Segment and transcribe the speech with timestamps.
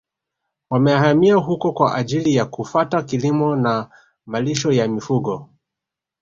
[0.69, 3.89] Wamehamia huko kwa ajili ya kufata kilimo na
[4.25, 5.49] malisho ya mifugo